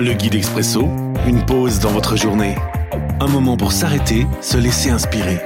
[0.00, 0.82] Le guide expresso,
[1.26, 2.54] une pause dans votre journée.
[3.18, 5.40] Un moment pour s'arrêter, se laisser inspirer.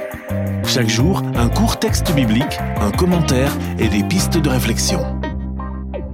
[0.67, 4.99] Chaque jour, un court texte biblique, un commentaire et des pistes de réflexion.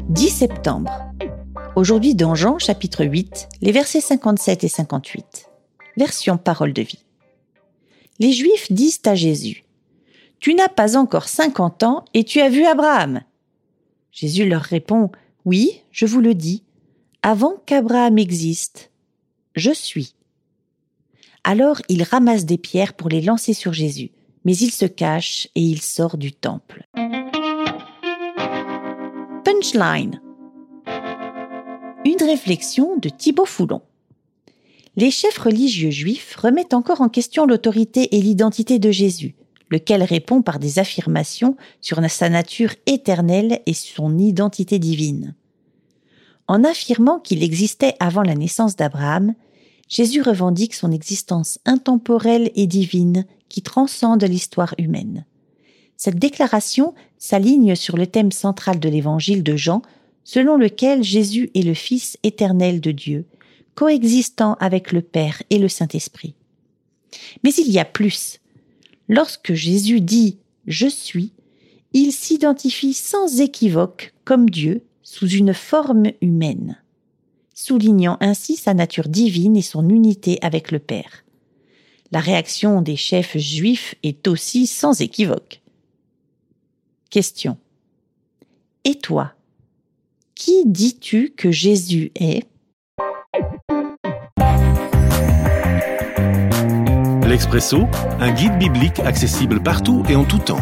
[0.07, 0.89] 10 septembre.
[1.75, 5.49] Aujourd'hui dans Jean chapitre 8, les versets 57 et 58.
[5.97, 7.03] Version parole de vie.
[8.19, 9.65] Les Juifs disent à Jésus,
[10.39, 13.19] Tu n'as pas encore 50 ans et tu as vu Abraham.
[14.13, 15.11] Jésus leur répond,
[15.43, 16.63] Oui, je vous le dis,
[17.21, 18.91] avant qu'Abraham existe,
[19.55, 20.15] je suis.
[21.43, 24.11] Alors il ramasse des pierres pour les lancer sur Jésus,
[24.45, 26.87] mais il se cache et il sort du temple.
[29.43, 30.21] Punchline.
[32.05, 33.81] Une réflexion de Thibaut Foulon.
[34.95, 39.35] Les chefs religieux juifs remettent encore en question l'autorité et l'identité de Jésus,
[39.69, 45.35] lequel répond par des affirmations sur sa nature éternelle et son identité divine.
[46.49, 49.35] En affirmant qu'il existait avant la naissance d'Abraham,
[49.87, 55.25] Jésus revendique son existence intemporelle et divine qui transcende l'histoire humaine.
[55.95, 59.83] Cette déclaration s'aligne sur le thème central de l'évangile de Jean,
[60.23, 63.27] selon lequel Jésus est le Fils éternel de Dieu,
[63.75, 66.33] coexistant avec le Père et le Saint-Esprit.
[67.43, 68.39] Mais il y a plus.
[69.07, 71.31] Lorsque Jésus dit Je suis,
[71.93, 76.77] il s'identifie sans équivoque comme Dieu sous une forme humaine,
[77.55, 81.25] soulignant ainsi sa nature divine et son unité avec le Père.
[82.11, 85.63] La réaction des chefs juifs est aussi sans équivoque.
[87.09, 87.57] Question.
[88.83, 89.33] Et toi,
[90.35, 92.45] qui dis-tu que Jésus est?
[97.25, 97.87] L'Expresso,
[98.19, 100.61] un guide biblique accessible partout et en tout temps